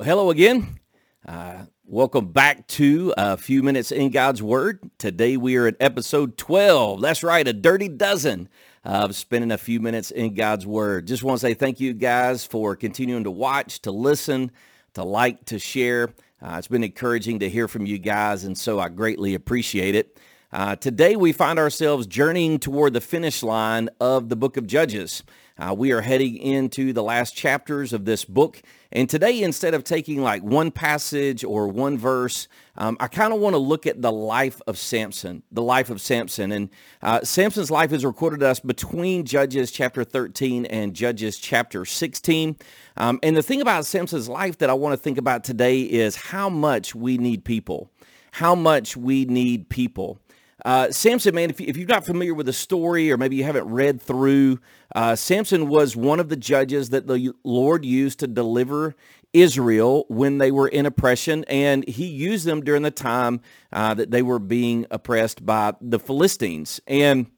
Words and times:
Well, 0.00 0.08
hello 0.08 0.30
again. 0.30 0.80
Uh, 1.28 1.66
welcome 1.84 2.32
back 2.32 2.66
to 2.68 3.12
a 3.18 3.36
few 3.36 3.62
minutes 3.62 3.92
in 3.92 4.08
God's 4.08 4.42
Word. 4.42 4.80
Today 4.96 5.36
we 5.36 5.56
are 5.56 5.66
at 5.66 5.76
episode 5.78 6.38
12. 6.38 7.02
That's 7.02 7.22
right, 7.22 7.46
a 7.46 7.52
dirty 7.52 7.88
dozen 7.88 8.48
of 8.82 9.14
spending 9.14 9.52
a 9.52 9.58
few 9.58 9.78
minutes 9.78 10.10
in 10.10 10.32
God's 10.32 10.66
Word. 10.66 11.06
Just 11.06 11.22
want 11.22 11.38
to 11.38 11.46
say 11.46 11.52
thank 11.52 11.80
you 11.80 11.92
guys 11.92 12.46
for 12.46 12.76
continuing 12.76 13.24
to 13.24 13.30
watch, 13.30 13.82
to 13.82 13.90
listen, 13.90 14.52
to 14.94 15.04
like, 15.04 15.44
to 15.44 15.58
share. 15.58 16.14
Uh, 16.40 16.54
it's 16.56 16.68
been 16.68 16.82
encouraging 16.82 17.40
to 17.40 17.50
hear 17.50 17.68
from 17.68 17.84
you 17.84 17.98
guys, 17.98 18.44
and 18.44 18.56
so 18.56 18.80
I 18.80 18.88
greatly 18.88 19.34
appreciate 19.34 19.94
it. 19.94 20.18
Uh, 20.52 20.74
today 20.74 21.14
we 21.14 21.32
find 21.32 21.60
ourselves 21.60 22.08
journeying 22.08 22.58
toward 22.58 22.92
the 22.92 23.00
finish 23.00 23.42
line 23.42 23.88
of 24.00 24.28
the 24.28 24.36
book 24.36 24.56
of 24.56 24.66
Judges. 24.66 25.22
Uh, 25.56 25.72
we 25.72 25.92
are 25.92 26.00
heading 26.00 26.36
into 26.38 26.92
the 26.92 27.04
last 27.04 27.36
chapters 27.36 27.92
of 27.92 28.04
this 28.04 28.24
book. 28.24 28.60
And 28.90 29.08
today, 29.08 29.42
instead 29.42 29.74
of 29.74 29.84
taking 29.84 30.22
like 30.22 30.42
one 30.42 30.72
passage 30.72 31.44
or 31.44 31.68
one 31.68 31.98
verse, 31.98 32.48
um, 32.76 32.96
I 32.98 33.06
kind 33.06 33.32
of 33.32 33.38
want 33.38 33.54
to 33.54 33.58
look 33.58 33.86
at 33.86 34.02
the 34.02 34.10
life 34.10 34.60
of 34.66 34.76
Samson, 34.76 35.44
the 35.52 35.62
life 35.62 35.88
of 35.88 36.00
Samson. 36.00 36.50
And 36.50 36.70
uh, 37.00 37.22
Samson's 37.22 37.70
life 37.70 37.92
is 37.92 38.04
recorded 38.04 38.40
to 38.40 38.48
us 38.48 38.58
between 38.58 39.26
Judges 39.26 39.70
chapter 39.70 40.02
13 40.02 40.66
and 40.66 40.94
Judges 40.94 41.38
chapter 41.38 41.84
16. 41.84 42.56
Um, 42.96 43.20
and 43.22 43.36
the 43.36 43.42
thing 43.42 43.60
about 43.60 43.86
Samson's 43.86 44.28
life 44.28 44.58
that 44.58 44.70
I 44.70 44.74
want 44.74 44.94
to 44.94 44.96
think 44.96 45.18
about 45.18 45.44
today 45.44 45.82
is 45.82 46.16
how 46.16 46.48
much 46.48 46.92
we 46.92 47.18
need 47.18 47.44
people, 47.44 47.92
how 48.32 48.56
much 48.56 48.96
we 48.96 49.26
need 49.26 49.68
people. 49.68 50.19
Uh, 50.64 50.90
Samson, 50.90 51.34
man, 51.34 51.50
if, 51.50 51.60
if, 51.60 51.76
you're 51.76 51.86
not 51.86 52.04
familiar 52.04 52.34
with 52.34 52.46
the 52.46 52.52
story 52.52 53.10
or 53.10 53.16
maybe 53.16 53.36
you 53.36 53.44
haven't 53.44 53.66
read 53.68 54.00
through, 54.00 54.58
uh, 54.94 55.16
Samson 55.16 55.68
was 55.68 55.96
one 55.96 56.20
of 56.20 56.28
the 56.28 56.36
judges 56.36 56.90
that 56.90 57.06
the 57.06 57.32
Lord 57.44 57.84
used 57.84 58.18
to 58.20 58.26
deliver 58.26 58.94
Israel 59.32 60.04
when 60.08 60.38
they 60.38 60.50
were 60.50 60.68
in 60.68 60.86
oppression, 60.86 61.44
and 61.44 61.86
he 61.88 62.06
used 62.06 62.44
them 62.44 62.62
during 62.62 62.82
the 62.82 62.90
time 62.90 63.40
uh, 63.72 63.94
that 63.94 64.10
they 64.10 64.22
were 64.22 64.38
being 64.38 64.86
oppressed 64.90 65.46
by 65.46 65.74
the 65.80 65.98
Philistines. 65.98 66.80
And 66.86 67.30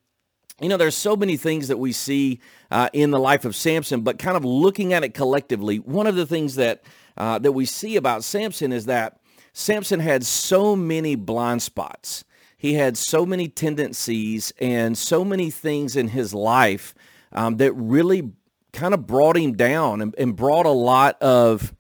you 0.60 0.68
know, 0.68 0.76
there's 0.76 0.96
so 0.96 1.16
many 1.16 1.36
things 1.36 1.68
that 1.68 1.78
we 1.78 1.92
see 1.92 2.40
uh, 2.70 2.88
in 2.92 3.10
the 3.10 3.18
life 3.18 3.44
of 3.44 3.56
Samson, 3.56 4.02
but 4.02 4.18
kind 4.18 4.36
of 4.36 4.44
looking 4.44 4.92
at 4.92 5.02
it 5.02 5.12
collectively, 5.12 5.78
one 5.78 6.06
of 6.06 6.14
the 6.14 6.26
things 6.26 6.54
that 6.54 6.82
uh, 7.16 7.38
that 7.40 7.52
we 7.52 7.66
see 7.66 7.96
about 7.96 8.24
Samson 8.24 8.72
is 8.72 8.86
that 8.86 9.18
Samson 9.52 10.00
had 10.00 10.24
so 10.24 10.74
many 10.74 11.14
blind 11.14 11.62
spots 11.62 12.24
he 12.62 12.74
had 12.74 12.96
so 12.96 13.26
many 13.26 13.48
tendencies 13.48 14.52
and 14.60 14.96
so 14.96 15.24
many 15.24 15.50
things 15.50 15.96
in 15.96 16.06
his 16.06 16.32
life 16.32 16.94
um, 17.32 17.56
that 17.56 17.72
really 17.72 18.30
kind 18.72 18.94
of 18.94 19.04
brought 19.04 19.36
him 19.36 19.54
down 19.54 20.00
and, 20.00 20.14
and 20.16 20.36
brought 20.36 20.64
a 20.64 20.70
lot 20.70 21.20
of 21.20 21.74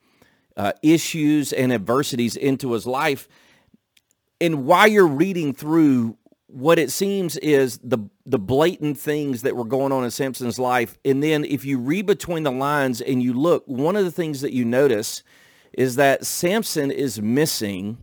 uh, 0.56 0.72
issues 0.82 1.52
and 1.52 1.72
adversities 1.72 2.34
into 2.34 2.72
his 2.72 2.84
life. 2.84 3.28
And 4.40 4.66
while 4.66 4.88
you're 4.88 5.06
reading 5.06 5.54
through 5.54 6.16
what 6.48 6.80
it 6.80 6.90
seems 6.90 7.36
is 7.36 7.78
the 7.78 7.98
the 8.26 8.40
blatant 8.40 8.98
things 8.98 9.42
that 9.42 9.54
were 9.54 9.64
going 9.64 9.92
on 9.92 10.02
in 10.02 10.10
Samson's 10.10 10.58
life, 10.58 10.98
and 11.04 11.22
then 11.22 11.44
if 11.44 11.64
you 11.64 11.78
read 11.78 12.06
between 12.06 12.42
the 12.42 12.50
lines 12.50 13.00
and 13.00 13.22
you 13.22 13.34
look, 13.34 13.62
one 13.66 13.94
of 13.94 14.04
the 14.04 14.10
things 14.10 14.40
that 14.40 14.52
you 14.52 14.64
notice 14.64 15.22
is 15.74 15.94
that 15.94 16.26
Samson 16.26 16.90
is 16.90 17.22
missing 17.22 17.98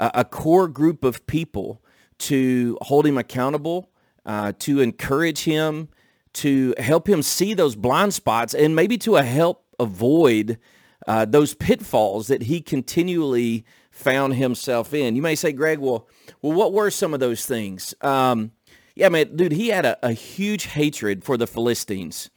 a, 0.00 0.10
a 0.14 0.24
core 0.24 0.66
group 0.66 1.04
of 1.04 1.26
people 1.26 1.81
to 2.22 2.78
hold 2.82 3.06
him 3.06 3.18
accountable, 3.18 3.90
uh, 4.24 4.52
to 4.60 4.80
encourage 4.80 5.44
him, 5.44 5.88
to 6.34 6.74
help 6.78 7.08
him 7.08 7.22
see 7.22 7.54
those 7.54 7.76
blind 7.76 8.14
spots, 8.14 8.54
and 8.54 8.74
maybe 8.74 8.96
to 8.98 9.14
help 9.14 9.64
avoid 9.78 10.58
uh, 11.06 11.24
those 11.24 11.54
pitfalls 11.54 12.28
that 12.28 12.44
he 12.44 12.60
continually 12.60 13.64
found 13.90 14.34
himself 14.34 14.94
in. 14.94 15.16
You 15.16 15.22
may 15.22 15.34
say, 15.34 15.52
Greg, 15.52 15.78
well, 15.78 16.08
well, 16.40 16.52
what 16.52 16.72
were 16.72 16.90
some 16.90 17.12
of 17.12 17.20
those 17.20 17.44
things? 17.44 17.94
Um, 18.00 18.52
yeah, 18.94 19.08
man, 19.08 19.34
dude, 19.36 19.52
he 19.52 19.68
had 19.68 19.84
a, 19.84 19.98
a 20.06 20.12
huge 20.12 20.66
hatred 20.66 21.24
for 21.24 21.36
the 21.36 21.46
Philistines 21.46 22.30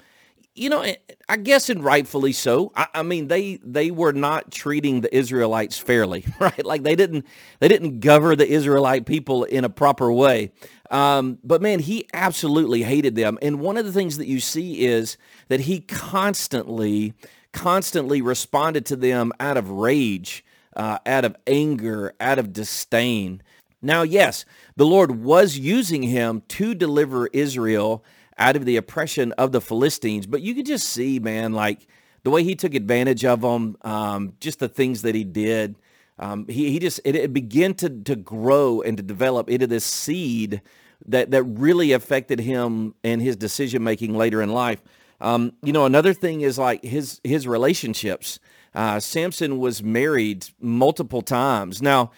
you 0.56 0.70
know, 0.70 0.86
I 1.28 1.38
guess 1.38 1.70
and 1.70 1.84
rightfully 1.84 2.32
so. 2.32 2.72
I, 2.76 2.88
I, 2.96 3.04
mean, 3.04 3.28
they 3.28 3.60
they 3.62 3.92
were 3.92 4.14
not 4.14 4.52
treating 4.52 5.02
the 5.02 5.16
Israelites 5.16 5.78
fairly, 5.78 6.26
right? 6.40 6.66
Like 6.66 6.84
they 6.84 6.96
didn't 6.96 7.26
they 7.60 7.68
didn't 7.68 8.00
govern 8.00 8.38
the 8.38 8.48
Israelite 8.48 9.06
people 9.06 9.44
in 9.44 9.66
a 9.66 9.70
proper 9.70 10.12
way. 10.12 10.52
Um, 10.90 11.40
but 11.44 11.62
man, 11.62 11.80
he 11.80 12.08
absolutely 12.14 12.84
hated 12.84 13.16
them. 13.16 13.38
And 13.42 13.60
one 13.60 13.76
of 13.76 13.86
the 13.86 13.92
things 13.92 14.18
that 14.18 14.28
you 14.28 14.40
see 14.40 14.86
is 14.86 15.18
that 15.50 15.62
he 15.62 15.82
constantly 15.82 17.14
constantly 17.52 18.22
responded 18.22 18.86
to 18.86 18.96
them 18.96 19.32
out 19.40 19.58
of 19.58 19.70
rage, 19.70 20.44
uh, 20.76 21.00
out 21.06 21.26
of 21.26 21.36
anger, 21.48 22.14
out 22.20 22.40
of 22.40 22.54
disdain. 22.54 23.42
Now, 23.82 24.04
yes, 24.04 24.46
the 24.76 24.86
Lord 24.86 25.24
was 25.24 25.58
using 25.58 26.04
him 26.04 26.44
to 26.50 26.74
deliver 26.74 27.28
Israel 27.28 28.04
out 28.38 28.56
of 28.56 28.66
the 28.66 28.78
oppression 28.78 29.32
of 29.34 29.52
the 29.52 29.62
Philistines. 29.62 30.28
But 30.28 30.42
you 30.42 30.56
could 30.56 30.66
just 30.66 30.88
see, 30.88 31.20
man, 31.20 31.54
like 31.54 31.88
the 32.24 32.30
way 32.32 32.44
he 32.44 32.56
took 32.56 32.74
advantage 32.74 33.24
of 33.24 33.42
them, 33.42 33.78
um, 33.82 34.34
just 34.40 34.60
the 34.60 34.68
things 34.68 35.04
that 35.04 35.16
he 35.16 35.24
did. 35.24 35.76
Um, 36.18 36.48
he, 36.48 36.72
he 36.72 36.80
just, 36.80 37.00
it, 37.04 37.16
it 37.16 37.34
began 37.34 37.74
to, 37.76 37.90
to 37.90 38.16
grow 38.16 38.82
and 38.82 38.98
to 38.98 39.04
develop 39.04 39.50
into 39.50 39.68
this 39.68 39.86
seed 39.86 40.62
that, 41.08 41.32
that 41.32 41.44
really 41.44 41.92
affected 41.92 42.40
him 42.40 42.96
and 43.04 43.22
his 43.22 43.36
decision 43.36 43.84
making 43.84 44.16
later 44.16 44.42
in 44.42 44.52
life. 44.52 44.82
Um, 45.22 45.54
you 45.62 45.74
know, 45.74 45.86
another 45.86 46.14
thing 46.14 46.42
is 46.42 46.58
like 46.58 46.84
his, 46.84 47.22
his 47.24 47.48
relationships. 47.48 48.40
Uh, 48.74 49.00
Samson 49.00 49.60
was 49.60 49.84
married 49.84 50.48
multiple 50.60 51.22
times. 51.22 51.82
Now, 51.82 52.12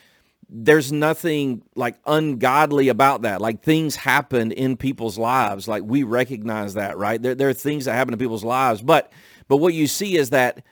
there's 0.50 0.92
nothing 0.92 1.62
like 1.76 1.96
ungodly 2.06 2.88
about 2.90 3.24
that. 3.24 3.42
Like 3.42 3.64
things 3.64 3.96
happen 3.96 4.52
in 4.52 4.78
people's 4.78 5.18
lives. 5.18 5.68
Like 5.68 5.84
we 5.84 6.04
recognize 6.04 6.76
that, 6.76 6.98
right? 6.98 7.22
There, 7.22 7.36
there 7.36 7.50
are 7.50 7.54
things 7.54 7.86
that 7.86 7.94
happen 7.94 8.14
in 8.14 8.20
people's 8.20 8.44
lives. 8.44 8.82
But 8.82 9.12
but 9.48 9.58
what 9.58 9.74
you 9.74 9.88
see 9.88 10.16
is 10.18 10.30
that 10.30 10.64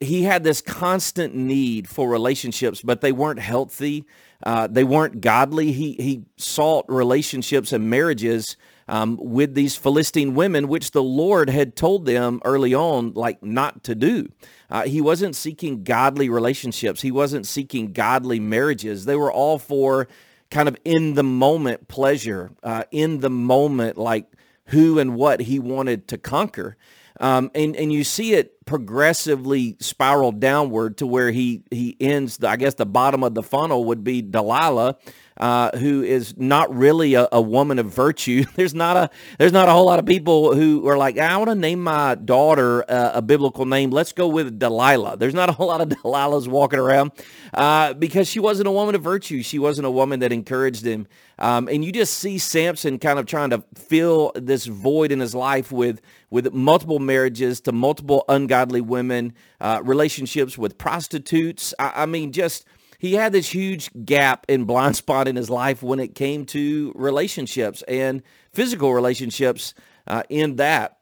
he 0.00 0.24
had 0.24 0.42
this 0.42 0.60
constant 0.60 1.34
need 1.34 1.88
for 1.88 2.08
relationships, 2.08 2.82
but 2.82 3.00
they 3.00 3.12
weren't 3.12 3.38
healthy. 3.38 4.04
Uh, 4.42 4.66
they 4.66 4.84
weren't 4.84 5.20
godly. 5.20 5.70
He 5.70 5.92
he 5.94 6.24
sought 6.36 6.84
relationships 6.88 7.72
and 7.72 7.88
marriages 7.88 8.56
um, 8.92 9.16
with 9.18 9.54
these 9.54 9.74
Philistine 9.74 10.34
women, 10.34 10.68
which 10.68 10.90
the 10.90 11.02
Lord 11.02 11.48
had 11.48 11.74
told 11.76 12.04
them 12.04 12.42
early 12.44 12.74
on, 12.74 13.14
like 13.14 13.42
not 13.42 13.82
to 13.84 13.94
do. 13.94 14.28
Uh, 14.70 14.82
he 14.82 15.00
wasn't 15.00 15.34
seeking 15.34 15.82
godly 15.82 16.28
relationships. 16.28 17.00
He 17.00 17.10
wasn't 17.10 17.46
seeking 17.46 17.94
godly 17.94 18.38
marriages. 18.38 19.06
They 19.06 19.16
were 19.16 19.32
all 19.32 19.58
for 19.58 20.08
kind 20.50 20.68
of 20.68 20.76
in 20.84 21.14
the 21.14 21.22
moment 21.22 21.88
pleasure, 21.88 22.50
uh, 22.62 22.84
in 22.90 23.20
the 23.20 23.30
moment, 23.30 23.96
like 23.96 24.26
who 24.66 24.98
and 24.98 25.16
what 25.16 25.40
he 25.40 25.58
wanted 25.58 26.06
to 26.08 26.18
conquer. 26.18 26.76
Um, 27.18 27.50
and, 27.54 27.74
and 27.74 27.90
you 27.94 28.04
see 28.04 28.34
it 28.34 28.61
progressively 28.64 29.76
spiral 29.80 30.32
downward 30.32 30.98
to 30.98 31.06
where 31.06 31.30
he, 31.30 31.62
he 31.70 31.96
ends, 32.00 32.38
the, 32.38 32.48
I 32.48 32.56
guess 32.56 32.74
the 32.74 32.86
bottom 32.86 33.22
of 33.22 33.34
the 33.34 33.42
funnel 33.42 33.84
would 33.86 34.04
be 34.04 34.22
Delilah, 34.22 34.96
uh, 35.36 35.76
who 35.78 36.02
is 36.02 36.36
not 36.36 36.74
really 36.74 37.14
a, 37.14 37.26
a, 37.32 37.40
woman 37.40 37.78
of 37.78 37.86
virtue. 37.86 38.44
There's 38.54 38.74
not 38.74 38.96
a 38.96 39.10
there's 39.38 39.52
not 39.52 39.68
a 39.68 39.72
whole 39.72 39.86
lot 39.86 39.98
of 39.98 40.06
people 40.06 40.54
who 40.54 40.86
are 40.88 40.96
like, 40.96 41.18
I 41.18 41.36
want 41.36 41.48
to 41.48 41.54
name 41.54 41.82
my 41.82 42.14
daughter 42.14 42.88
uh, 42.88 43.12
a 43.14 43.22
biblical 43.22 43.64
name. 43.64 43.90
Let's 43.90 44.12
go 44.12 44.28
with 44.28 44.58
Delilah. 44.58 45.16
There's 45.16 45.34
not 45.34 45.48
a 45.48 45.52
whole 45.52 45.68
lot 45.68 45.80
of 45.80 45.88
Delilahs 46.04 46.46
walking 46.46 46.78
around 46.78 47.12
uh, 47.54 47.94
because 47.94 48.28
she 48.28 48.40
wasn't 48.40 48.68
a 48.68 48.70
woman 48.70 48.94
of 48.94 49.02
virtue. 49.02 49.42
She 49.42 49.58
wasn't 49.58 49.86
a 49.86 49.90
woman 49.90 50.20
that 50.20 50.32
encouraged 50.32 50.86
him. 50.86 51.06
Um, 51.38 51.68
and 51.68 51.84
you 51.84 51.90
just 51.90 52.18
see 52.18 52.38
Samson 52.38 52.98
kind 52.98 53.18
of 53.18 53.26
trying 53.26 53.50
to 53.50 53.64
fill 53.74 54.32
this 54.36 54.66
void 54.66 55.10
in 55.10 55.18
his 55.18 55.34
life 55.34 55.72
with 55.72 56.00
with 56.30 56.52
multiple 56.54 56.98
marriages 56.98 57.60
to 57.62 57.72
multiple 57.72 58.24
ungodly 58.28 58.51
women, 58.80 59.34
uh, 59.60 59.80
relationships 59.82 60.56
with 60.56 60.78
prostitutes. 60.78 61.74
I, 61.78 62.02
I 62.02 62.06
mean, 62.06 62.32
just 62.32 62.66
he 62.98 63.14
had 63.14 63.32
this 63.32 63.52
huge 63.52 63.90
gap 64.04 64.46
and 64.48 64.66
blind 64.66 64.96
spot 64.96 65.26
in 65.26 65.36
his 65.36 65.50
life 65.50 65.82
when 65.82 65.98
it 65.98 66.14
came 66.14 66.44
to 66.46 66.92
relationships 66.94 67.82
and 67.88 68.22
physical 68.52 68.94
relationships 68.94 69.74
uh, 70.06 70.22
in 70.28 70.56
that. 70.56 70.98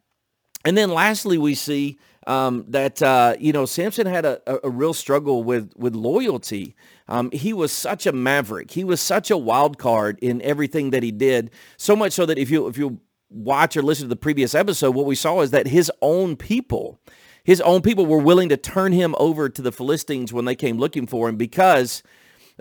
And 0.65 0.77
then 0.77 0.91
lastly, 0.91 1.37
we 1.37 1.55
see 1.55 1.99
um, 2.27 2.65
that 2.69 3.03
uh, 3.03 3.35
you 3.39 3.53
know 3.53 3.67
Samson 3.67 4.07
had 4.07 4.25
a, 4.25 4.41
a, 4.65 4.71
real 4.71 4.95
struggle 4.95 5.43
with 5.43 5.73
with 5.77 5.95
loyalty. 5.95 6.75
Um, 7.09 7.31
he 7.33 7.53
was 7.53 7.73
such 7.73 8.07
a 8.07 8.13
maverick. 8.13 8.71
He 8.71 8.85
was 8.85 9.01
such 9.01 9.31
a 9.31 9.37
wild 9.37 9.79
card 9.79 10.19
in 10.21 10.41
everything 10.43 10.91
that 10.91 11.03
he 11.03 11.11
did. 11.11 11.51
So 11.77 11.97
much 11.97 12.13
so 12.13 12.27
that 12.27 12.39
if 12.39 12.51
you 12.51 12.67
if 12.67 12.79
you 12.79 13.01
watch 13.31 13.77
or 13.77 13.83
listen 13.83 14.05
to 14.05 14.09
the 14.09 14.17
previous 14.17 14.55
episode, 14.55 14.95
what 14.95 15.07
we 15.07 15.15
saw 15.15 15.41
is 15.41 15.51
that 15.51 15.67
his 15.67 15.91
own 16.03 16.37
people 16.37 17.01
his 17.45 17.61
own 17.63 17.83
people 17.83 18.07
were 18.07 18.19
willing 18.19 18.49
to 18.51 18.57
turn 18.57 18.93
him 18.93 19.15
over 19.19 19.49
to 19.49 19.63
the 19.63 19.73
Philistines 19.73 20.33
when 20.33 20.45
they 20.45 20.55
came 20.55 20.79
looking 20.79 21.07
for 21.07 21.29
him 21.29 21.37
because 21.37 22.03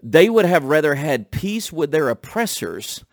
they 0.02 0.30
would 0.30 0.46
have 0.46 0.64
rather 0.64 0.96
had 0.96 1.32
peace 1.32 1.72
with 1.72 1.92
their 1.92 2.10
oppressors 2.10 3.04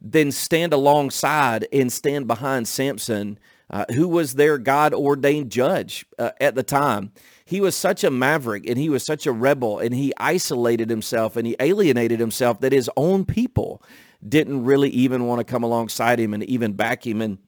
than 0.00 0.32
stand 0.32 0.72
alongside 0.72 1.66
and 1.72 1.92
stand 1.92 2.26
behind 2.26 2.66
Samson, 2.66 3.38
uh, 3.70 3.84
who 3.94 4.08
was 4.08 4.34
their 4.34 4.58
God 4.58 4.92
ordained 4.92 5.50
judge 5.52 6.04
uh, 6.18 6.30
at 6.40 6.54
the 6.54 6.62
time. 6.64 7.12
he 7.44 7.60
was 7.60 7.76
such 7.76 8.02
a 8.02 8.10
maverick 8.10 8.66
and 8.66 8.78
he 8.78 8.88
was 8.88 9.04
such 9.04 9.26
a 9.26 9.32
rebel 9.32 9.78
and 9.78 9.94
he 9.94 10.12
isolated 10.16 10.90
himself 10.90 11.36
and 11.36 11.46
he 11.46 11.56
alienated 11.60 12.18
himself 12.18 12.60
that 12.60 12.72
his 12.72 12.90
own 12.96 13.24
people 13.24 13.82
didn't 14.26 14.64
really 14.64 14.90
even 14.90 15.26
want 15.26 15.38
to 15.38 15.44
come 15.44 15.62
alongside 15.62 16.18
him 16.18 16.34
and 16.34 16.42
even 16.44 16.72
back 16.72 17.06
him. 17.06 17.20
And 17.20 17.38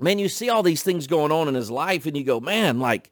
man, 0.00 0.18
you 0.18 0.28
see 0.28 0.48
all 0.48 0.62
these 0.62 0.82
things 0.82 1.06
going 1.06 1.32
on 1.32 1.48
in 1.48 1.54
his 1.54 1.70
life 1.70 2.06
and 2.06 2.16
you 2.16 2.24
go, 2.24 2.40
man, 2.40 2.80
like, 2.80 3.10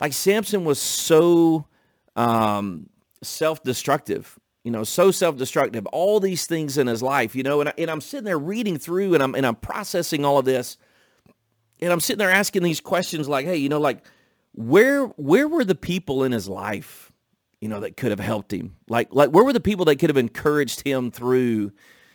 like 0.00 0.12
Samson 0.12 0.64
was 0.64 0.78
so 0.78 1.66
um, 2.16 2.88
self-destructive, 3.22 4.38
you 4.64 4.70
know, 4.70 4.84
so 4.84 5.10
self-destructive, 5.10 5.86
all 5.86 6.20
these 6.20 6.46
things 6.46 6.78
in 6.78 6.86
his 6.86 7.02
life, 7.02 7.34
you 7.34 7.42
know, 7.42 7.60
and, 7.60 7.68
I, 7.68 7.74
and 7.78 7.90
I'm 7.90 8.00
sitting 8.00 8.24
there 8.24 8.38
reading 8.38 8.78
through 8.78 9.14
and 9.14 9.22
I'm, 9.22 9.34
and 9.34 9.46
I'm 9.46 9.56
processing 9.56 10.24
all 10.24 10.38
of 10.38 10.44
this 10.44 10.76
and 11.80 11.92
I'm 11.92 12.00
sitting 12.00 12.18
there 12.18 12.30
asking 12.30 12.62
these 12.62 12.80
questions 12.80 13.28
like, 13.28 13.44
hey, 13.44 13.56
you 13.56 13.68
know, 13.68 13.80
like 13.80 14.04
where, 14.54 15.06
where 15.06 15.48
were 15.48 15.64
the 15.64 15.74
people 15.74 16.24
in 16.24 16.32
his 16.32 16.48
life, 16.48 17.10
you 17.60 17.68
know, 17.68 17.80
that 17.80 17.96
could 17.96 18.10
have 18.10 18.20
helped 18.20 18.52
him? 18.52 18.76
Like, 18.88 19.08
like 19.12 19.30
where 19.30 19.44
were 19.44 19.52
the 19.52 19.60
people 19.60 19.84
that 19.86 19.96
could 19.96 20.10
have 20.10 20.16
encouraged 20.16 20.86
him 20.86 21.10
through 21.10 21.72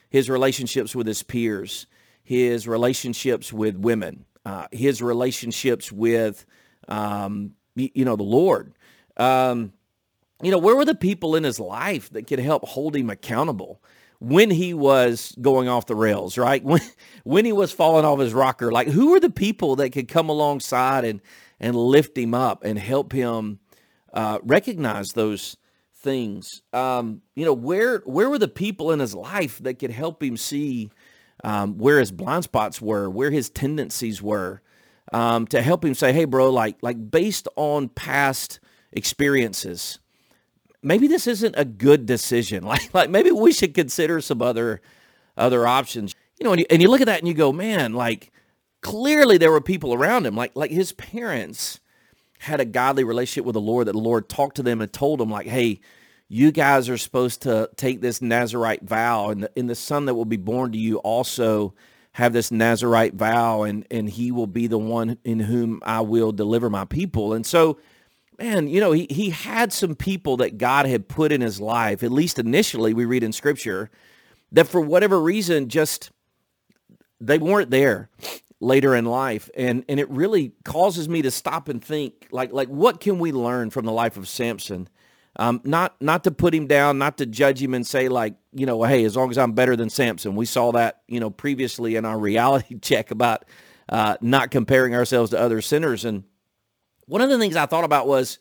his 0.09 0.29
relationships 0.29 0.95
with 0.95 1.07
his 1.07 1.23
peers, 1.23 1.85
his 2.27 2.67
relationships 2.67 3.53
with 3.53 3.77
women, 3.77 4.25
uh, 4.45 4.67
his 4.73 5.01
relationships 5.01 5.93
with, 5.93 6.45
um, 6.89 7.53
you 7.73 8.03
know, 8.03 8.17
the 8.17 8.23
Lord. 8.23 8.73
Um, 9.15 9.71
you 10.43 10.51
know, 10.51 10.57
where 10.57 10.75
were 10.75 10.83
the 10.83 10.93
people 10.93 11.37
in 11.37 11.45
his 11.45 11.57
life 11.57 12.09
that 12.09 12.27
could 12.27 12.39
help 12.39 12.67
hold 12.67 12.97
him 12.97 13.09
accountable 13.09 13.81
when 14.19 14.51
he 14.51 14.73
was 14.73 15.37
going 15.39 15.69
off 15.69 15.85
the 15.85 15.95
rails, 15.95 16.37
right? 16.37 16.61
When, 16.65 16.81
when 17.23 17.45
he 17.45 17.53
was 17.53 17.71
falling 17.71 18.03
off 18.03 18.19
his 18.19 18.33
rocker, 18.33 18.73
like 18.73 18.89
who 18.89 19.11
were 19.11 19.21
the 19.21 19.29
people 19.29 19.77
that 19.77 19.91
could 19.91 20.09
come 20.09 20.27
alongside 20.27 21.05
and, 21.05 21.21
and 21.61 21.77
lift 21.77 22.17
him 22.17 22.33
up 22.33 22.65
and 22.65 22.77
help 22.77 23.13
him 23.13 23.59
uh, 24.11 24.39
recognize 24.43 25.11
those 25.13 25.55
things? 25.95 26.61
Um, 26.73 27.21
you 27.35 27.45
know, 27.45 27.53
where, 27.53 27.99
where 27.99 28.29
were 28.29 28.37
the 28.37 28.49
people 28.49 28.91
in 28.91 28.99
his 28.99 29.15
life 29.15 29.59
that 29.59 29.79
could 29.79 29.91
help 29.91 30.21
him 30.21 30.35
see 30.35 30.89
um, 31.43 31.77
where 31.77 31.99
his 31.99 32.11
blind 32.11 32.43
spots 32.43 32.81
were, 32.81 33.09
where 33.09 33.31
his 33.31 33.49
tendencies 33.49 34.21
were, 34.21 34.61
um, 35.13 35.47
to 35.47 35.61
help 35.61 35.85
him 35.85 35.93
say, 35.93 36.11
hey, 36.11 36.25
bro, 36.25 36.49
like, 36.49 36.77
like 36.81 37.11
based 37.11 37.47
on 37.55 37.89
past 37.89 38.59
experiences, 38.91 39.99
maybe 40.81 41.07
this 41.07 41.27
isn't 41.27 41.55
a 41.57 41.65
good 41.65 42.05
decision. 42.05 42.63
Like, 42.67 42.93
like 42.93 43.09
maybe 43.09 43.31
we 43.31 43.51
should 43.51 43.73
consider 43.73 44.21
some 44.21 44.41
other, 44.41 44.81
other 45.35 45.67
options. 45.67 46.15
You 46.39 46.45
know, 46.45 46.51
and 46.51 46.59
you, 46.61 46.65
and 46.69 46.81
you 46.81 46.89
look 46.89 47.01
at 47.01 47.07
that 47.07 47.19
and 47.19 47.27
you 47.27 47.33
go, 47.33 47.51
man, 47.51 47.93
like 47.93 48.31
clearly 48.81 49.37
there 49.37 49.51
were 49.51 49.61
people 49.61 49.93
around 49.93 50.25
him. 50.25 50.35
Like, 50.35 50.55
like 50.55 50.71
his 50.71 50.91
parents 50.91 51.79
had 52.39 52.59
a 52.59 52.65
godly 52.65 53.03
relationship 53.03 53.45
with 53.45 53.53
the 53.53 53.61
Lord 53.61 53.87
that 53.87 53.93
the 53.93 53.97
Lord 53.99 54.29
talked 54.29 54.55
to 54.57 54.63
them 54.63 54.81
and 54.81 54.91
told 54.91 55.19
them 55.19 55.29
like, 55.29 55.47
hey, 55.47 55.79
you 56.29 56.51
guys 56.51 56.89
are 56.89 56.97
supposed 56.97 57.43
to 57.43 57.69
take 57.75 58.01
this 58.01 58.21
Nazarite 58.21 58.83
vow 58.83 59.29
and 59.29 59.43
the, 59.43 59.51
and 59.55 59.69
the 59.69 59.75
son 59.75 60.05
that 60.05 60.13
will 60.15 60.25
be 60.25 60.37
born 60.37 60.71
to 60.73 60.77
you 60.77 60.97
also 60.97 61.73
have 62.13 62.33
this 62.33 62.51
Nazarite 62.51 63.13
vow 63.13 63.63
and, 63.63 63.85
and 63.91 64.09
he 64.09 64.31
will 64.31 64.47
be 64.47 64.67
the 64.67 64.77
one 64.77 65.17
in 65.23 65.39
whom 65.39 65.79
I 65.85 66.01
will 66.01 66.31
deliver 66.31 66.69
my 66.69 66.83
people. 66.83 67.33
And 67.33 67.45
so, 67.45 67.79
man, 68.39 68.67
you 68.67 68.81
know, 68.81 68.91
he, 68.91 69.07
he 69.09 69.29
had 69.29 69.71
some 69.71 69.95
people 69.95 70.37
that 70.37 70.57
God 70.57 70.85
had 70.85 71.07
put 71.07 71.31
in 71.31 71.41
his 71.41 71.61
life, 71.61 72.03
at 72.03 72.11
least 72.11 72.39
initially 72.39 72.93
we 72.93 73.05
read 73.05 73.23
in 73.23 73.31
scripture, 73.31 73.89
that 74.51 74.67
for 74.67 74.81
whatever 74.81 75.21
reason, 75.21 75.69
just 75.69 76.11
they 77.21 77.37
weren't 77.37 77.69
there 77.69 78.09
later 78.59 78.95
in 78.95 79.05
life. 79.05 79.49
And, 79.55 79.85
and 79.87 79.99
it 79.99 80.09
really 80.09 80.53
causes 80.65 81.07
me 81.07 81.21
to 81.21 81.31
stop 81.31 81.69
and 81.69 81.83
think 81.83 82.27
like, 82.31 82.51
like 82.51 82.67
what 82.67 82.99
can 82.99 83.19
we 83.19 83.31
learn 83.31 83.69
from 83.69 83.85
the 83.85 83.91
life 83.91 84.17
of 84.17 84.27
Samson? 84.27 84.89
Um, 85.39 85.61
not 85.63 86.01
not 86.01 86.23
to 86.23 86.31
put 86.31 86.53
him 86.53 86.65
down, 86.65 86.97
not 86.97 87.19
to 87.19 87.27
judge 87.27 87.61
him 87.61 87.75
and 87.75 87.85
say 87.85 88.09
like, 88.09 88.35
you 88.53 88.65
know, 88.65 88.83
hey, 88.83 89.05
as 89.05 89.15
long 89.15 89.29
as 89.29 89.37
I'm 89.37 89.51
better 89.51 89.75
than 89.75 89.89
Samson. 89.89 90.35
We 90.35 90.47
saw 90.47 90.71
that, 90.71 91.01
you 91.07 91.19
know, 91.19 91.29
previously 91.29 91.95
in 91.95 92.05
our 92.05 92.17
reality 92.17 92.79
check 92.81 93.11
about 93.11 93.45
uh, 93.87 94.17
not 94.19 94.49
comparing 94.49 94.95
ourselves 94.95 95.31
to 95.31 95.39
other 95.39 95.61
sinners. 95.61 96.05
And 96.05 96.23
one 97.05 97.21
of 97.21 97.29
the 97.29 97.37
things 97.37 97.55
I 97.55 97.67
thought 97.67 97.83
about 97.83 98.07
was 98.07 98.39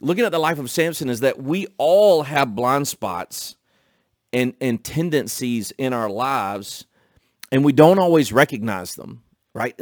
looking 0.00 0.24
at 0.24 0.32
the 0.32 0.38
life 0.38 0.58
of 0.58 0.70
Samson 0.70 1.10
is 1.10 1.20
that 1.20 1.42
we 1.42 1.66
all 1.76 2.22
have 2.22 2.54
blind 2.54 2.88
spots 2.88 3.56
and 4.32 4.54
and 4.60 4.82
tendencies 4.82 5.72
in 5.72 5.92
our 5.92 6.08
lives, 6.08 6.86
and 7.52 7.64
we 7.64 7.72
don't 7.72 7.98
always 7.98 8.32
recognize 8.32 8.94
them. 8.94 9.22
Right? 9.52 9.78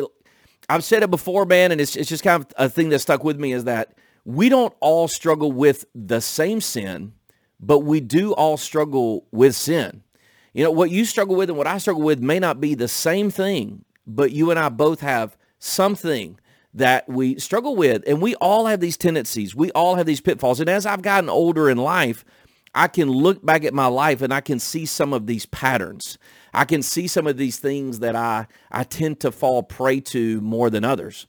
I've 0.69 0.85
said 0.85 1.03
it 1.03 1.11
before, 1.11 1.45
man, 1.45 1.71
and 1.71 1.81
it's 1.81 1.95
it's 1.95 2.09
just 2.09 2.25
kind 2.25 2.43
of 2.43 2.53
a 2.57 2.69
thing 2.69 2.89
that 2.89 2.99
stuck 2.99 3.23
with 3.23 3.39
me 3.39 3.53
is 3.53 3.65
that 3.65 3.95
we 4.29 4.51
don't 4.51 4.75
all 4.81 5.09
struggle 5.09 5.51
with 5.51 5.87
the 5.95 6.21
same 6.21 6.61
sin, 6.61 7.15
but 7.59 7.79
we 7.79 7.99
do 7.99 8.35
all 8.35 8.59
struggle 8.59 9.27
with 9.33 9.57
sin. 9.57 10.03
You 10.53 10.65
know, 10.65 10.71
what 10.71 10.91
you 10.91 11.07
struggle 11.07 11.35
with 11.35 11.49
and 11.49 11.57
what 11.57 11.67
I 11.67 11.79
struggle 11.79 12.03
with 12.03 12.21
may 12.21 12.39
not 12.39 12.61
be 12.61 12.75
the 12.75 12.89
same 12.89 13.31
thing, 13.31 13.87
but 14.07 14.31
you 14.31 14.51
and 14.51 14.59
I 14.59 14.69
both 14.69 15.01
have 15.01 15.35
something 15.59 16.39
that 16.75 17.09
we 17.09 17.39
struggle 17.39 17.75
with. 17.75 18.05
And 18.07 18.21
we 18.21 18.35
all 18.35 18.67
have 18.67 18.81
these 18.81 18.99
tendencies. 18.99 19.55
We 19.55 19.71
all 19.71 19.95
have 19.95 20.05
these 20.05 20.21
pitfalls. 20.21 20.61
And 20.61 20.69
as 20.69 20.85
I've 20.85 21.01
gotten 21.01 21.31
older 21.31 21.71
in 21.71 21.79
life, 21.79 22.23
I 22.75 22.89
can 22.89 23.11
look 23.11 23.43
back 23.43 23.65
at 23.65 23.73
my 23.73 23.87
life 23.87 24.21
and 24.21 24.35
I 24.35 24.43
can 24.43 24.59
see 24.59 24.85
some 24.85 25.15
of 25.15 25.27
these 25.27 25.47
patterns. 25.47 26.19
I 26.53 26.67
can 26.67 26.83
see 26.83 27.09
some 27.09 27.27
of 27.27 27.39
these 27.39 27.59
things 27.59 28.01
that 28.01 28.15
I, 28.15 28.47
I 28.71 28.85
tend 28.85 29.21
to 29.21 29.33
fall 29.33 29.63
prey 29.63 30.01
to 30.01 30.43
more 30.43 30.69
than 30.69 30.85
others. 30.85 31.27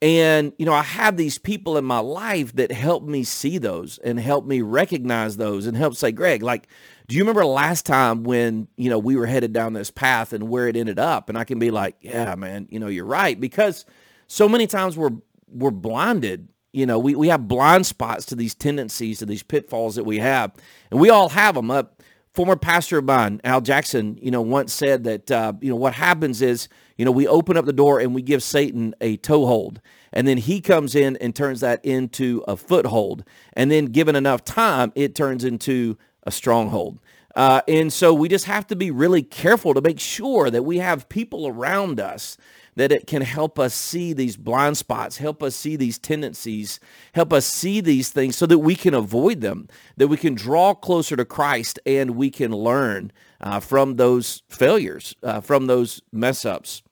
And, 0.00 0.52
you 0.58 0.64
know, 0.64 0.74
I 0.74 0.82
have 0.82 1.16
these 1.16 1.38
people 1.38 1.76
in 1.76 1.84
my 1.84 1.98
life 1.98 2.54
that 2.54 2.70
help 2.70 3.02
me 3.02 3.24
see 3.24 3.58
those 3.58 3.98
and 3.98 4.20
help 4.20 4.46
me 4.46 4.60
recognize 4.60 5.36
those 5.36 5.66
and 5.66 5.76
help 5.76 5.96
say, 5.96 6.12
Greg, 6.12 6.40
like, 6.42 6.68
do 7.08 7.16
you 7.16 7.22
remember 7.22 7.44
last 7.44 7.84
time 7.84 8.22
when, 8.22 8.68
you 8.76 8.90
know, 8.90 8.98
we 8.98 9.16
were 9.16 9.26
headed 9.26 9.52
down 9.52 9.72
this 9.72 9.90
path 9.90 10.32
and 10.32 10.48
where 10.48 10.68
it 10.68 10.76
ended 10.76 11.00
up? 11.00 11.28
And 11.28 11.36
I 11.36 11.42
can 11.42 11.58
be 11.58 11.72
like, 11.72 11.96
yeah, 12.00 12.36
man, 12.36 12.68
you 12.70 12.78
know, 12.78 12.86
you're 12.86 13.04
right. 13.04 13.40
Because 13.40 13.86
so 14.28 14.48
many 14.48 14.68
times 14.68 14.96
we're, 14.96 15.16
we're 15.48 15.72
blinded. 15.72 16.48
You 16.72 16.86
know, 16.86 17.00
we, 17.00 17.16
we 17.16 17.28
have 17.28 17.48
blind 17.48 17.84
spots 17.84 18.26
to 18.26 18.36
these 18.36 18.54
tendencies, 18.54 19.18
to 19.18 19.26
these 19.26 19.42
pitfalls 19.42 19.96
that 19.96 20.04
we 20.04 20.18
have. 20.18 20.52
And 20.92 21.00
we 21.00 21.10
all 21.10 21.30
have 21.30 21.56
them. 21.56 21.72
Up 21.72 22.02
former 22.34 22.56
pastor 22.56 22.98
of 22.98 23.04
mine, 23.04 23.40
Al 23.42 23.60
Jackson, 23.60 24.16
you 24.22 24.30
know, 24.30 24.42
once 24.42 24.72
said 24.72 25.02
that, 25.02 25.28
uh, 25.28 25.54
you 25.60 25.70
know, 25.70 25.76
what 25.76 25.94
happens 25.94 26.40
is, 26.40 26.68
you 26.98 27.04
know, 27.04 27.10
we 27.10 27.26
open 27.26 27.56
up 27.56 27.64
the 27.64 27.72
door 27.72 28.00
and 28.00 28.14
we 28.14 28.20
give 28.20 28.42
Satan 28.42 28.94
a 29.00 29.16
toehold. 29.16 29.80
And 30.12 30.28
then 30.28 30.36
he 30.36 30.60
comes 30.60 30.94
in 30.94 31.16
and 31.16 31.34
turns 31.34 31.60
that 31.60 31.82
into 31.84 32.44
a 32.46 32.56
foothold. 32.56 33.24
And 33.54 33.70
then 33.70 33.86
given 33.86 34.16
enough 34.16 34.44
time, 34.44 34.92
it 34.94 35.14
turns 35.14 35.44
into 35.44 35.96
a 36.24 36.30
stronghold. 36.30 36.98
Uh, 37.36 37.60
and 37.68 37.92
so 37.92 38.12
we 38.12 38.28
just 38.28 38.46
have 38.46 38.66
to 38.66 38.76
be 38.76 38.90
really 38.90 39.22
careful 39.22 39.72
to 39.74 39.80
make 39.80 40.00
sure 40.00 40.50
that 40.50 40.64
we 40.64 40.78
have 40.78 41.08
people 41.08 41.46
around 41.46 42.00
us 42.00 42.36
that 42.78 42.92
it 42.92 43.08
can 43.08 43.22
help 43.22 43.58
us 43.58 43.74
see 43.74 44.12
these 44.12 44.36
blind 44.36 44.76
spots, 44.76 45.18
help 45.18 45.42
us 45.42 45.56
see 45.56 45.74
these 45.74 45.98
tendencies, 45.98 46.78
help 47.12 47.32
us 47.32 47.44
see 47.44 47.80
these 47.80 48.10
things 48.10 48.36
so 48.36 48.46
that 48.46 48.58
we 48.58 48.76
can 48.76 48.94
avoid 48.94 49.40
them, 49.40 49.68
that 49.96 50.06
we 50.06 50.16
can 50.16 50.34
draw 50.34 50.74
closer 50.74 51.16
to 51.16 51.24
Christ 51.24 51.80
and 51.84 52.12
we 52.12 52.30
can 52.30 52.52
learn 52.52 53.10
uh, 53.40 53.58
from 53.58 53.96
those 53.96 54.42
failures, 54.48 55.16
uh, 55.24 55.40
from 55.40 55.66
those 55.66 56.02
mess 56.12 56.44
ups. 56.44 56.82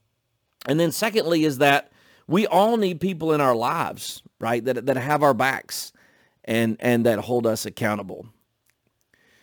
And 0.67 0.79
then 0.81 0.93
secondly 0.93 1.45
is 1.45 1.59
that 1.59 1.93
we 2.27 2.47
all 2.47 2.77
need 2.77 3.01
people 3.01 3.33
in 3.33 3.41
our 3.41 3.55
lives, 3.55 4.23
right, 4.41 4.65
that, 4.65 4.87
that 4.87 4.97
have 4.97 5.23
our 5.23 5.35
backs 5.35 5.93
and, 6.45 6.77
and 6.81 7.07
that 7.07 7.21
hold 7.21 7.47
us 7.47 7.67
accountable. 7.67 8.27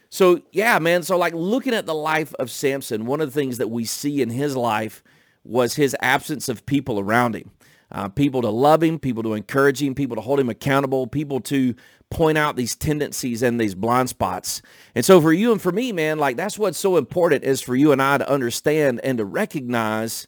So 0.10 0.42
yeah, 0.52 0.78
man. 0.80 1.04
So 1.04 1.18
like 1.18 1.34
looking 1.34 1.74
at 1.74 1.86
the 1.86 1.96
life 1.96 2.34
of 2.36 2.52
Samson, 2.52 3.06
one 3.06 3.20
of 3.20 3.34
the 3.34 3.40
things 3.40 3.58
that 3.58 3.70
we 3.70 3.86
see 3.86 4.22
in 4.22 4.30
his 4.30 4.56
life 4.56 5.04
was 5.44 5.76
his 5.76 5.96
absence 6.02 6.50
of 6.50 6.66
people 6.66 7.00
around 7.00 7.36
him. 7.36 7.52
Uh, 7.92 8.10
people 8.10 8.42
to 8.42 8.50
love 8.50 8.82
him, 8.82 8.98
people 8.98 9.22
to 9.22 9.34
encourage 9.34 9.82
him, 9.82 9.94
people 9.94 10.16
to 10.16 10.22
hold 10.22 10.40
him 10.40 10.50
accountable, 10.50 11.06
people 11.06 11.40
to 11.40 11.76
point 12.10 12.38
out 12.38 12.56
these 12.56 12.76
tendencies 12.76 13.44
and 13.44 13.60
these 13.60 13.76
blind 13.76 14.10
spots. 14.10 14.62
And 14.96 15.04
so 15.04 15.22
for 15.22 15.34
you 15.34 15.52
and 15.52 15.62
for 15.62 15.72
me, 15.72 15.92
man, 15.92 16.18
like 16.18 16.38
that's 16.38 16.58
what's 16.58 16.78
so 16.78 16.98
important 16.98 17.44
is 17.44 17.62
for 17.62 17.76
you 17.76 17.92
and 17.92 18.02
I 18.02 18.18
to 18.18 18.30
understand 18.30 19.00
and 19.04 19.18
to 19.20 19.26
recognize, 19.26 20.28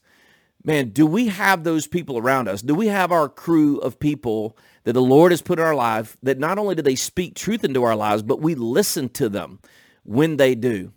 man, 0.65 0.89
do 0.89 1.05
we 1.05 1.27
have 1.27 1.63
those 1.63 1.87
people 1.87 2.17
around 2.17 2.47
us? 2.47 2.61
Do 2.61 2.73
we 2.75 2.87
have 2.87 3.11
our 3.11 3.29
crew 3.29 3.77
of 3.79 3.99
people 3.99 4.57
that 4.83 4.93
the 4.93 5.01
Lord 5.01 5.31
has 5.31 5.41
put 5.41 5.59
in 5.59 5.65
our 5.65 5.75
life 5.75 6.17
that 6.23 6.39
not 6.39 6.57
only 6.57 6.75
do 6.75 6.81
they 6.81 6.95
speak 6.95 7.35
truth 7.35 7.63
into 7.63 7.83
our 7.83 7.95
lives, 7.95 8.23
but 8.23 8.41
we 8.41 8.55
listen 8.55 9.09
to 9.09 9.29
them 9.29 9.59
when 10.03 10.37
they 10.37 10.55
do? 10.55 10.91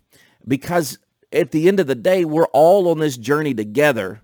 Because 0.47 0.97
at 1.31 1.51
the 1.51 1.67
end 1.67 1.79
of 1.79 1.87
the 1.87 1.95
day, 1.95 2.25
we're 2.25 2.47
all 2.47 2.89
on 2.89 2.99
this 2.99 3.17
journey 3.17 3.53
together 3.53 4.21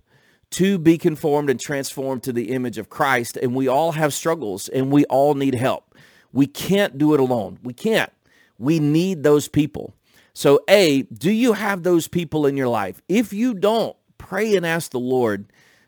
to 0.51 0.77
be 0.77 0.97
conformed 0.97 1.49
and 1.49 1.59
transformed 1.59 2.23
to 2.23 2.33
the 2.33 2.51
image 2.51 2.77
of 2.77 2.89
Christ. 2.89 3.37
And 3.37 3.55
we 3.55 3.67
all 3.67 3.91
have 3.93 4.13
struggles 4.13 4.67
and 4.69 4.91
we 4.91 5.05
all 5.05 5.35
need 5.35 5.55
help. 5.55 5.95
We 6.31 6.47
can't 6.47 6.97
do 6.97 7.13
it 7.13 7.19
alone. 7.19 7.59
We 7.63 7.73
can't. 7.73 8.11
We 8.57 8.79
need 8.79 9.23
those 9.23 9.47
people. 9.47 9.93
So 10.33 10.61
A, 10.69 11.03
do 11.03 11.31
you 11.31 11.53
have 11.53 11.83
those 11.83 12.07
people 12.07 12.45
in 12.45 12.57
your 12.57 12.67
life? 12.67 13.01
If 13.07 13.31
you 13.31 13.53
don't, 13.53 13.95
pray 14.25 14.55
and 14.55 14.65
ask 14.65 14.89
the 14.89 14.99
Lord 14.99 15.45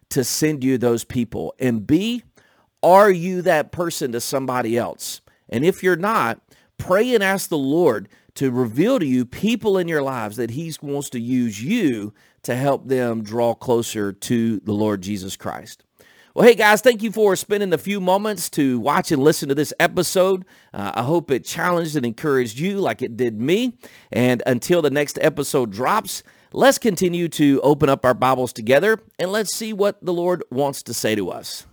to 0.10 0.24
send 0.24 0.64
you 0.64 0.78
those 0.78 1.04
people. 1.04 1.56
And 1.60 1.88
B, 1.88 2.24
Are 2.84 3.10
you 3.10 3.42
that 3.42 3.72
person 3.72 4.12
to 4.12 4.22
somebody 4.22 4.78
else? 4.78 5.22
And 5.50 5.66
if 5.66 5.82
you're 5.82 5.96
not, 5.96 6.40
pray 6.78 7.16
and 7.16 7.24
ask 7.24 7.50
the 7.50 7.58
Lord 7.58 8.08
to 8.36 8.52
reveal 8.52 9.00
to 9.00 9.06
you 9.06 9.26
people 9.26 9.80
in 9.80 9.88
your 9.88 10.04
lives 10.04 10.38
that 10.38 10.52
he 10.52 10.72
wants 10.84 11.10
to 11.10 11.20
use 11.20 11.64
you 11.64 12.14
to 12.44 12.56
help 12.56 12.88
them 12.88 13.24
draw 13.24 13.56
closer 13.56 14.14
to 14.14 14.60
the 14.60 14.72
Lord 14.74 15.02
Jesus 15.02 15.36
Christ. 15.36 15.84
Well, 16.36 16.46
hey 16.46 16.54
guys, 16.54 16.82
thank 16.82 17.02
you 17.02 17.12
for 17.12 17.36
spending 17.36 17.74
a 17.74 17.80
few 17.80 18.00
moments 18.00 18.48
to 18.52 18.80
watch 18.80 19.12
and 19.12 19.24
listen 19.24 19.50
to 19.50 19.56
this 19.56 19.74
episode. 19.80 20.46
Uh, 20.72 20.92
I 20.94 21.02
hope 21.02 21.32
it 21.32 21.44
challenged 21.44 21.96
and 21.96 22.06
encouraged 22.06 22.60
you 22.60 22.78
like 22.78 23.02
it 23.02 23.18
did 23.18 23.42
me. 23.42 23.74
And 24.12 24.44
until 24.46 24.84
the 24.84 24.92
next 24.92 25.18
episode 25.20 25.72
drops, 25.72 26.22
let's 26.54 26.78
continue 26.78 27.28
to 27.30 27.60
open 27.62 27.90
up 27.90 28.06
our 28.06 28.14
Bibles 28.14 28.54
together 28.54 29.00
and 29.20 29.32
let's 29.32 29.56
see 29.56 29.74
what 29.74 30.04
the 30.04 30.14
Lord 30.14 30.44
wants 30.50 30.84
to 30.84 30.94
say 30.94 31.16
to 31.16 31.30
us. 31.30 31.66